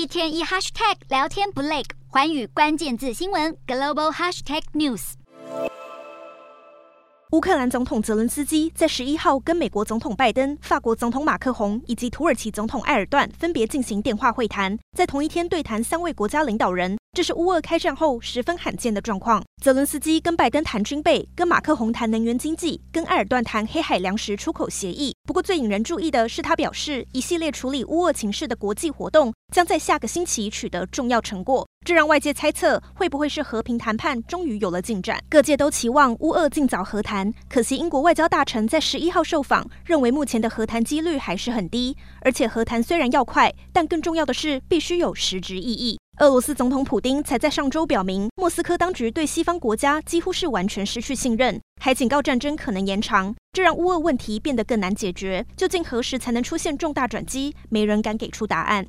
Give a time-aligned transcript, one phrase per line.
[0.00, 5.12] 一天一 hashtag 聊天不累，寰宇关键字新闻 global hashtag news。
[7.32, 19.44] 乌克兰总统泽伦斯基在十一号跟美国总统拜登、法国总统马克宏以及土耳其总统埃尔段分别进行电话会谈，在同一天对谈三位国家领导人，这是乌俄开战后十分罕见的状况。
[19.62, 25.14] 泽伦斯基跟拜登谈军备，跟马克宏谈能源经济，跟埃尔段谈黑海粮食出口协议。
[25.30, 31.64] 不过最引人注意的是，他表示一系列处理乌俄情势的国际活动将在下个星期取得重要成果。
[31.86, 35.22] 这让外界猜测，会不会是和平谈判终于有了进展？
[35.28, 37.32] 各界都期望乌俄尽早和谈。
[37.48, 41.96] 可惜英国外交大臣在十一号受访，认为目前的和谈几率还是很低。
[42.22, 46.00] 而且和谈虽然要快，但更重要的是必须有实质意义。
[46.18, 55.44] 俄罗斯总统普丁才在上周表明，莫斯科当局对西方国家几乎是完全失去信任，还警告战争可能延长，这让乌俄问题变得更难解决。
[55.58, 57.54] 究竟何时才能出现重大转机？
[57.68, 58.86] 没人敢给出答案。